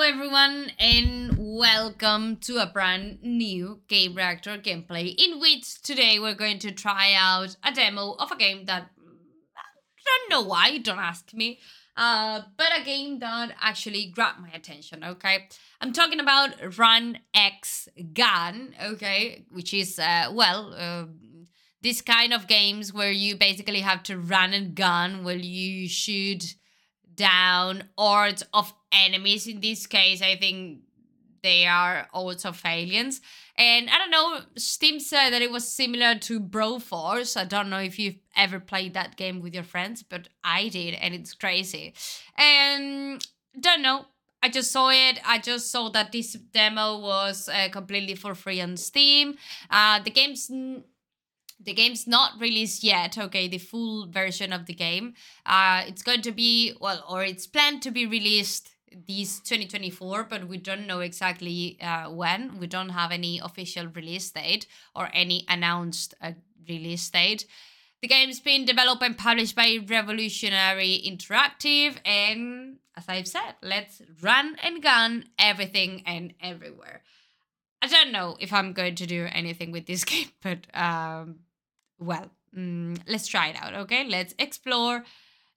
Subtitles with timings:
[0.00, 6.72] everyone, and welcome to a brand new Gamereactor gameplay in which today we're going to
[6.72, 8.90] try out a demo of a game that
[9.56, 11.60] I don't know why, don't ask me,
[11.96, 15.46] uh, but a game that actually grabbed my attention, okay?
[15.80, 21.04] I'm talking about Run X Gun, okay, which is, uh, well, uh,
[21.82, 26.54] this kind of games where you basically have to run and gun while you shoot
[27.22, 29.46] down hordes of enemies.
[29.46, 30.80] In this case, I think
[31.44, 33.20] they are hordes of aliens.
[33.56, 37.36] And I don't know, Steam said that it was similar to Broforce.
[37.36, 40.94] I don't know if you've ever played that game with your friends, but I did,
[40.94, 41.94] and it's crazy.
[42.36, 43.24] And
[43.58, 44.06] don't know.
[44.44, 45.20] I just saw it.
[45.24, 49.36] I just saw that this demo was uh, completely for free on Steam.
[49.70, 50.50] Uh, the game's
[51.64, 55.14] the game's not released yet okay the full version of the game.
[55.46, 58.72] Uh it's going to be well or it's planned to be released
[59.06, 62.58] this 2024 but we don't know exactly uh, when.
[62.58, 66.32] We don't have any official release date or any announced uh,
[66.68, 67.46] release date.
[68.00, 74.56] The game's been developed and published by revolutionary interactive and as i've said let's run
[74.62, 77.02] and gun everything and everywhere.
[77.80, 81.36] I don't know if i'm going to do anything with this game but um
[82.02, 84.06] well, mm, let's try it out, okay?
[84.08, 85.04] Let's explore,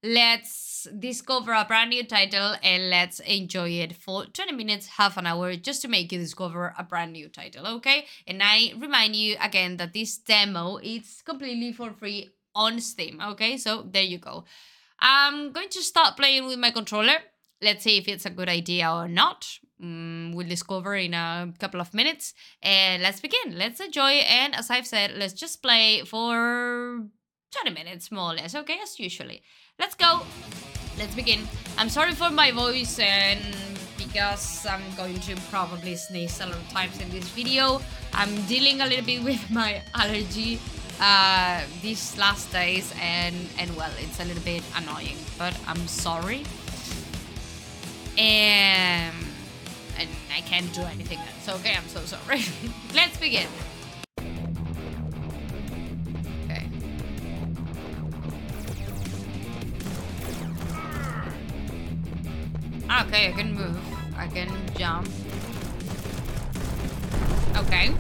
[0.04, 5.26] let's discover a brand new title, and let's enjoy it for 20 minutes, half an
[5.26, 8.06] hour, just to make you discover a brand new title, okay?
[8.28, 13.58] And I remind you again that this demo is completely for free on Steam, okay?
[13.58, 14.46] So there you go.
[15.00, 17.18] I'm going to start playing with my controller.
[17.66, 19.48] Let's see if it's a good idea or not.
[19.82, 22.36] Mm, we'll discover in a couple of minutes.
[22.62, 23.58] And let's begin.
[23.58, 24.22] Let's enjoy.
[24.30, 27.08] And as I've said, let's just play for
[27.64, 28.54] 20 minutes, more or less.
[28.54, 29.42] Okay, as usually.
[29.80, 30.22] Let's go.
[31.00, 31.42] Let's begin.
[31.80, 33.42] I'm sorry for my voice and
[33.98, 37.82] because I'm going to probably sneeze a lot of times in this video.
[38.14, 40.60] I'm dealing a little bit with my allergy
[41.02, 46.44] uh, these last days and, and well, it's a little bit annoying, but I'm sorry.
[48.18, 49.14] And
[49.98, 51.60] and I can't do anything else.
[51.60, 52.42] Okay, I'm so sorry.
[52.96, 53.48] Let's begin.
[56.46, 56.68] Okay.
[62.90, 63.80] Ah, okay, I can move.
[64.18, 65.10] I can jump.
[67.58, 67.94] Okay.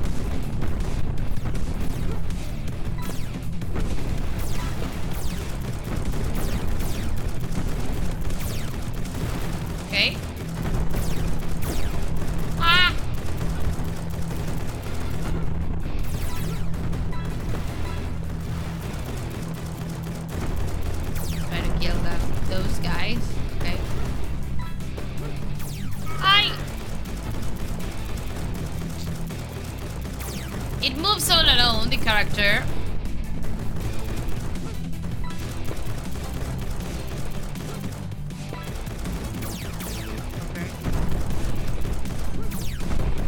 [32.05, 32.63] Character.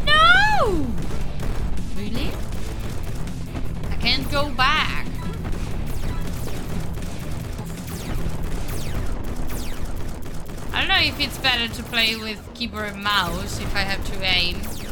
[0.05, 0.85] No!
[1.95, 2.31] Really?
[3.89, 5.07] I can't go back.
[10.71, 14.05] I don't know if it's better to play with keyboard and mouse if I have
[14.11, 14.87] to aim.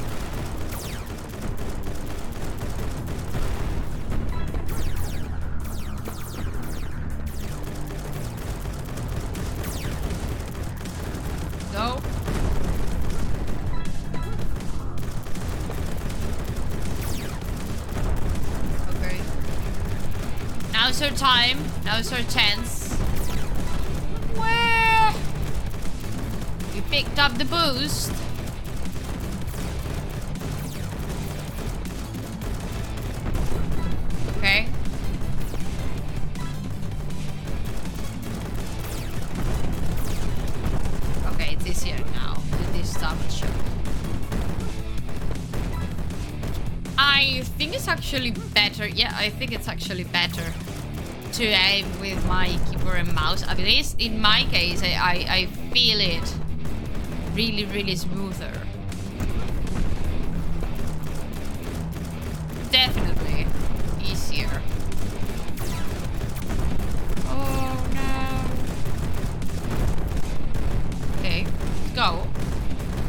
[21.15, 21.57] Time.
[21.85, 22.93] Now's her chance.
[24.35, 25.13] Where?
[26.75, 28.11] You picked up the boost.
[34.37, 34.67] Okay.
[41.27, 43.49] Okay, it's easier now with this damage shot.
[46.97, 48.87] I think it's actually better.
[48.87, 50.53] Yeah, I think it's actually better
[51.35, 53.43] to aim with my keyboard and mouse.
[53.43, 56.33] At least in my case, I, I, I feel it
[57.33, 58.53] really, really smoother.
[62.71, 63.47] Definitely
[64.01, 64.61] easier.
[67.27, 68.39] Oh no.
[71.19, 71.45] Okay,
[71.93, 72.25] go.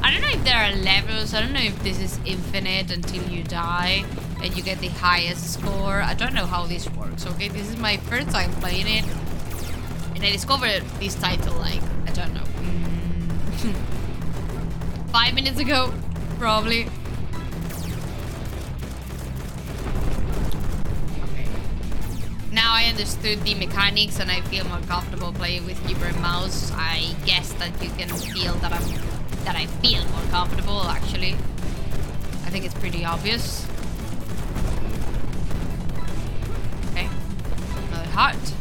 [0.03, 1.33] I don't know if there are levels.
[1.33, 4.05] I don't know if this is infinite until you die
[4.43, 6.01] and you get the highest score.
[6.03, 7.49] I don't know how this works, okay?
[7.49, 9.05] This is my first time playing it.
[10.15, 12.41] And I discovered this title, like, I don't know.
[12.41, 13.75] Mm.
[15.17, 15.95] five minutes ago,
[16.39, 16.83] probably.
[21.23, 21.47] Okay.
[22.53, 26.71] Now I understood the mechanics and I feel more comfortable playing with keyboard and mouse.
[26.75, 28.85] I guess that you can feel that I'm
[29.45, 31.33] that I feel more comfortable actually.
[32.45, 33.66] I think it's pretty obvious.
[38.19, 38.56] Another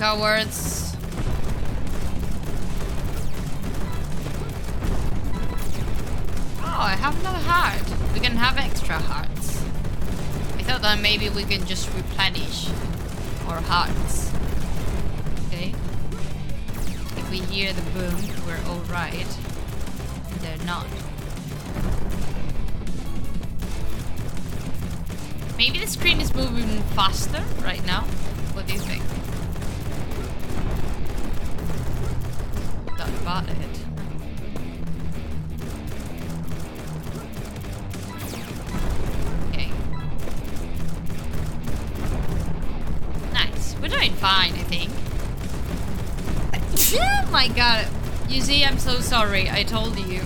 [0.00, 0.96] cowards?
[6.62, 8.14] Oh, I have another heart.
[8.14, 9.62] We can have extra hearts.
[10.56, 12.70] I thought that maybe we can just replenish
[13.46, 14.32] our hearts.
[15.48, 15.74] Okay.
[17.18, 18.16] If we hear the boom,
[18.46, 19.28] we're alright.
[20.40, 20.86] They're not.
[25.58, 28.04] Maybe the screen is moving faster right now.
[28.54, 29.02] What do you think?
[33.30, 33.46] It.
[39.50, 39.70] Okay.
[43.32, 43.76] Nice.
[43.80, 44.90] We're doing fine, I think.
[47.00, 47.86] oh my god.
[48.28, 49.48] You see, I'm so sorry.
[49.48, 50.22] I told you.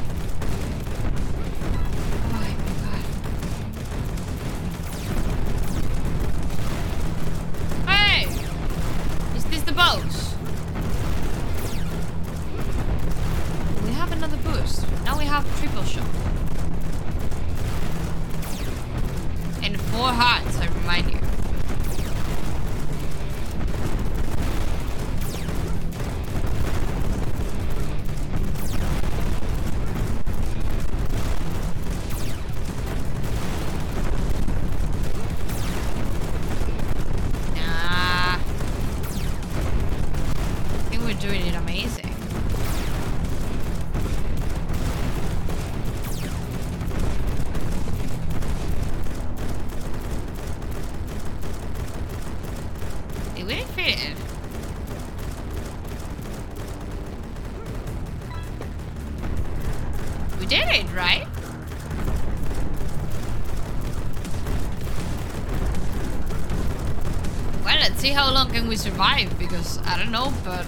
[67.84, 70.64] Let's see how long can we survive because I don't know, but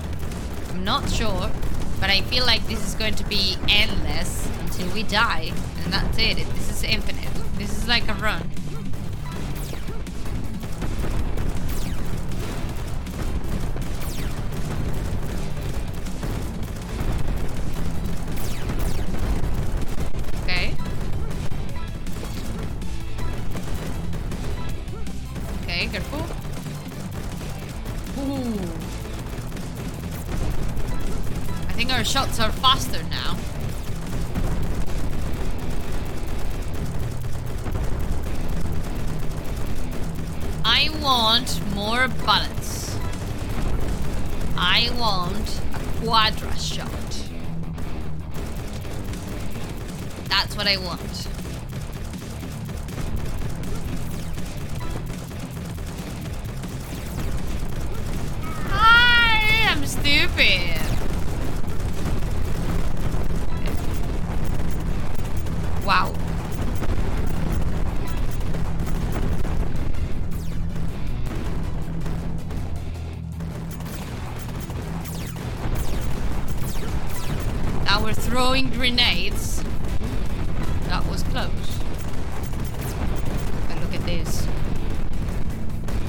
[0.68, 1.50] I'm not sure.
[1.98, 5.50] But I feel like this is going to be endless until we die,
[5.82, 6.36] and that's it.
[6.36, 7.30] This is infinite.
[7.56, 8.50] This is like a run.
[41.06, 42.98] Want more bullets.
[44.56, 46.90] I want a quadra shot.
[50.28, 51.28] That's what I want.
[58.68, 60.82] Hi, I'm stupid.
[65.86, 66.15] Wow.
[77.96, 79.62] Now we're throwing grenades.
[80.88, 81.48] That was close.
[83.68, 84.46] But look at this.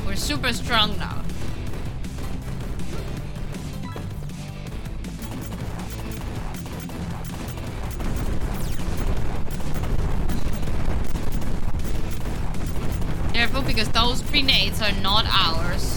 [0.05, 1.23] We're super strong now.
[13.33, 15.96] Careful because those grenades are not ours.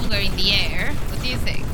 [0.00, 0.92] Longer in the air.
[1.08, 1.64] What do you think?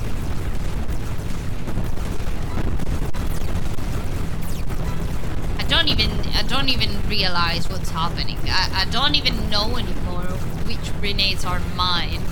[5.59, 8.39] I don't even I don't even realize what's happening.
[8.47, 10.25] I, I don't even know anymore
[10.67, 12.23] which grenades are mine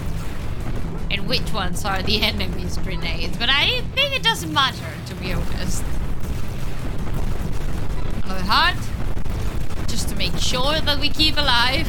[1.10, 3.36] and which ones are the enemy's grenades.
[3.36, 5.84] But I think it doesn't matter to be honest.
[8.24, 8.78] Another heart.
[9.86, 11.88] Just to make sure that we keep alive.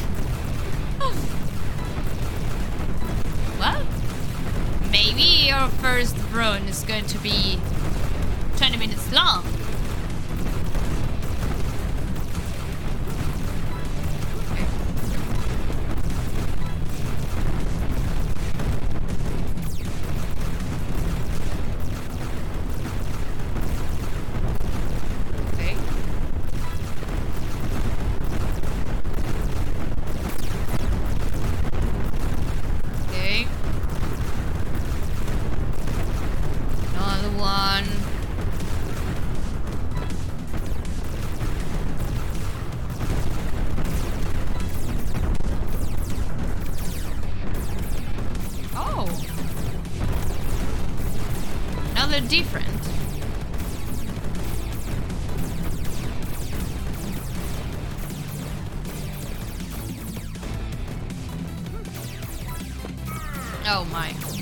[5.46, 7.56] Maybe our first run is going to be
[8.56, 9.55] 20 minutes long.
[52.28, 52.66] Different.
[63.68, 64.35] Oh my.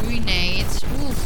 [0.00, 0.82] Grenades.
[0.84, 1.20] Oof.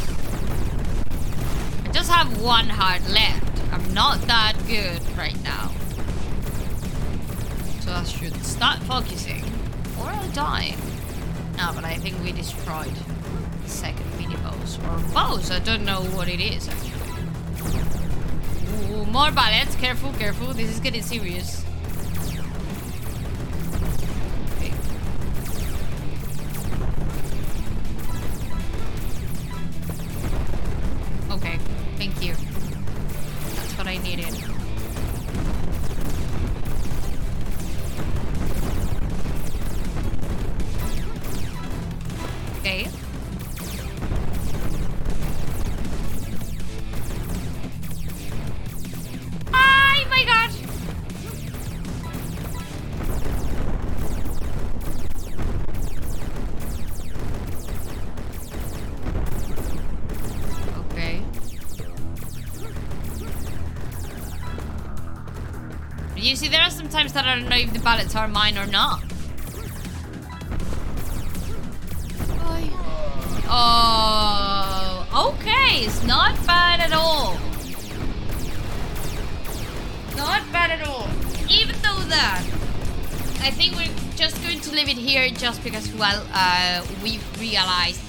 [1.88, 3.61] I just have one heart left.
[3.73, 5.71] I'm not that good right now.
[7.81, 9.45] So I should start focusing.
[9.99, 10.75] Or I'll die.
[11.59, 12.95] No, but I think we destroyed
[13.62, 14.78] the second mini boss.
[14.78, 16.93] Or boss, I don't know what it is actually.
[18.90, 19.76] Ooh, more bullets.
[19.76, 20.52] Careful, careful.
[20.52, 21.63] This is getting serious.
[66.95, 69.03] Times that I don't know if the ballots are mine or not.
[73.57, 75.87] Oh, okay.
[75.87, 77.35] It's not bad at all.
[80.17, 81.09] Not bad at all.
[81.51, 82.45] Even though that,
[83.41, 88.01] I think we're just going to leave it here just because, well, uh, we've realized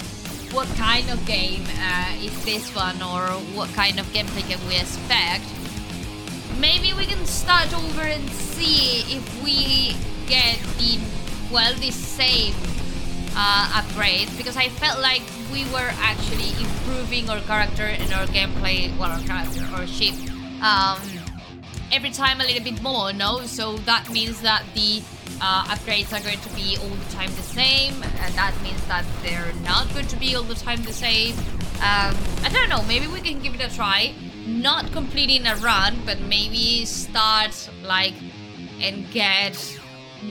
[0.52, 4.76] what kind of game uh, is this one or what kind of gameplay can we
[4.76, 5.44] expect.
[6.60, 9.94] Maybe we can start over and see if we
[10.26, 10.98] get the,
[11.52, 12.54] well, the same
[13.36, 15.22] uh, upgrades because I felt like
[15.52, 20.14] we were actually improving our character and our gameplay, well, our character, our ship,
[20.62, 20.98] um,
[21.92, 23.42] every time a little bit more, no?
[23.42, 25.02] So that means that the
[25.40, 29.04] uh, upgrades are going to be all the time the same, and that means that
[29.22, 31.36] they're not going to be all the time the same.
[31.76, 34.14] Um, I don't know, maybe we can give it a try.
[34.46, 38.14] Not completing a run, but maybe start like
[38.80, 39.56] and get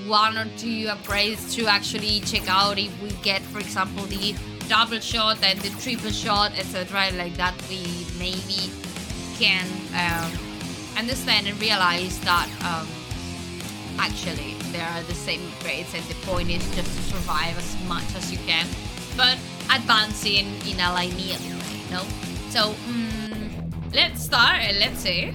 [0.07, 4.35] one or two upgrades to actually check out if we get, for example, the
[4.67, 7.11] double shot and the triple shot, etc.
[7.15, 7.85] Like that, we
[8.17, 8.71] maybe
[9.37, 10.31] can um,
[10.97, 12.87] understand and realize that um,
[13.99, 18.15] actually they are the same grades and the point is just to survive as much
[18.15, 18.65] as you can
[19.15, 19.37] but
[19.73, 22.01] advancing in a linear way no
[22.49, 25.33] so mm, let's start and let's see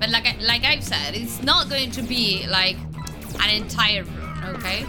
[0.00, 2.76] but like I, like I've said it's not going to be like
[3.40, 4.86] an entire room, okay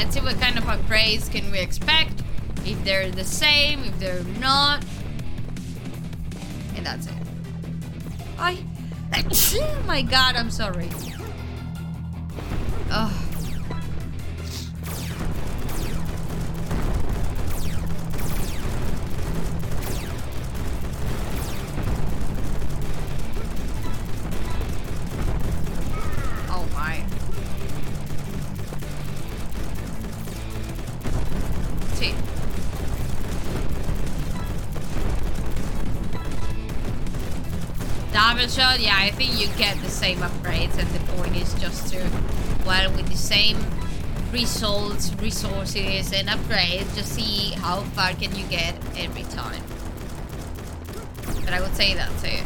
[0.00, 2.22] Let's see what kind of upgrades can we expect.
[2.64, 4.82] If they're the same, if they're not.
[6.74, 7.12] And that's it.
[8.38, 8.64] I.
[9.12, 10.88] oh my god, I'm sorry.
[12.90, 13.19] Ugh.
[38.48, 41.98] Shot, yeah, I think you get the same upgrades and the point is just to,
[42.66, 43.58] well, with the same
[44.32, 49.62] results, resources and upgrades, just see how far can you get every time.
[51.44, 52.42] But I would say that too.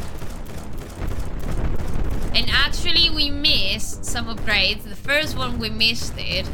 [2.37, 4.83] And actually we missed some upgrades.
[4.83, 6.47] The first one we missed it.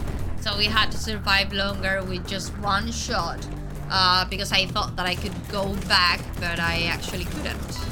[0.42, 3.44] So we had to survive longer with just one shot.
[3.90, 7.89] Uh, because I thought that I could go back, but I actually couldn't.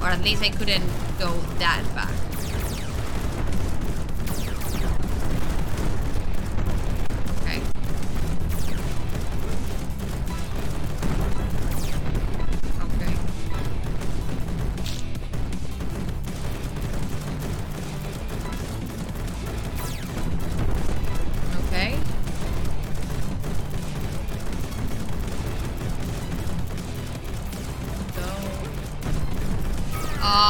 [0.00, 0.86] Or at least I couldn't
[1.18, 2.25] go that back.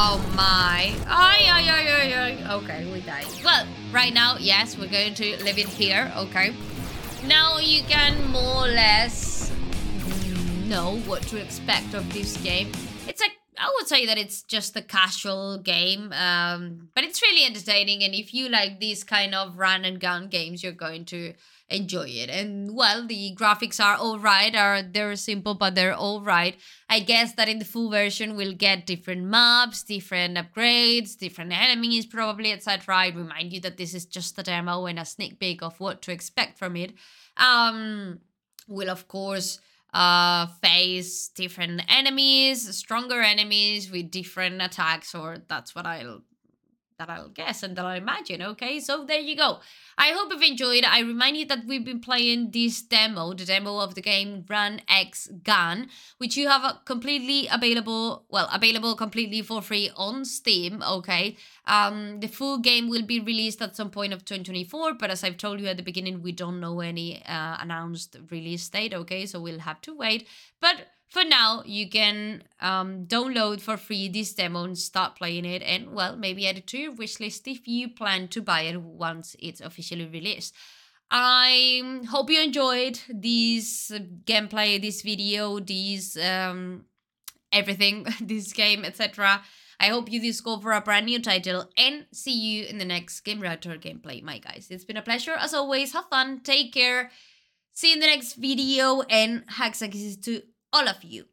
[0.09, 0.95] Oh my.
[1.05, 2.53] Ay, ay, ay, ay, ay.
[2.53, 3.27] Okay, we died.
[3.43, 6.55] Well, right now, yes, we're going to leave it here, okay?
[7.25, 9.51] Now you can more or less
[10.63, 12.71] know what to expect of this game.
[13.05, 17.45] It's like, I would say that it's just a casual game, um, but it's really
[17.45, 18.01] entertaining.
[18.01, 21.33] And if you like these kind of run and gun games, you're going to
[21.69, 22.29] enjoy it.
[22.29, 24.55] And well, the graphics are all right.
[24.55, 26.55] Are they're simple, but they're all right.
[26.89, 32.05] I guess that in the full version we'll get different maps, different upgrades, different enemies,
[32.05, 32.95] probably, etc.
[32.95, 36.01] I remind you that this is just a demo and a sneak peek of what
[36.03, 36.93] to expect from it.
[37.35, 38.19] Um,
[38.67, 39.59] we'll of course
[39.93, 46.21] uh face different enemies stronger enemies with different attacks or that's what i'll
[46.97, 48.41] that I'll guess and that I'll imagine.
[48.41, 49.59] Okay, so there you go.
[49.97, 50.83] I hope you've enjoyed.
[50.83, 54.81] I remind you that we've been playing this demo, the demo of the game Run
[54.89, 60.83] X Gun, which you have a completely available, well, available completely for free on Steam.
[60.83, 65.23] Okay, um, the full game will be released at some point of 2024, but as
[65.23, 68.93] I've told you at the beginning, we don't know any uh, announced release date.
[68.93, 70.27] Okay, so we'll have to wait.
[70.59, 75.61] But for now, you can um, download for free this demo and start playing it,
[75.61, 79.35] and well, maybe add it to your wishlist if you plan to buy it once
[79.39, 80.53] it's officially released.
[81.09, 83.91] I hope you enjoyed this
[84.25, 86.85] gameplay, this video, this um,
[87.53, 89.41] everything, this game, etc.
[89.79, 93.79] I hope you discover a brand new title and see you in the next Gamereactor
[93.79, 94.67] gameplay, my guys.
[94.71, 95.93] It's been a pleasure as always.
[95.93, 97.11] Have fun, take care.
[97.73, 100.41] See you in the next video, and hugs and kisses to
[100.73, 101.25] all of you.